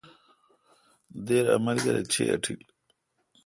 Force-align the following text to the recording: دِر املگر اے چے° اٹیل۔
دِر 1.25 1.45
املگر 1.55 1.95
اے 1.99 2.03
چے° 2.11 2.23
اٹیل۔ 2.31 2.61